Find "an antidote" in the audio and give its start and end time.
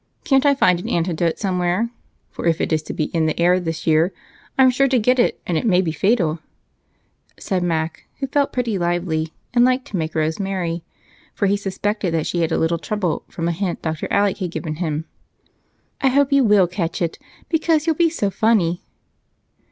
0.79-1.37